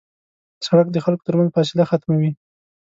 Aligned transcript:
سړک 0.65 0.87
د 0.91 0.97
خلکو 1.05 1.25
تر 1.27 1.33
منځ 1.39 1.49
فاصله 1.55 1.83
ختموي. 1.89 2.31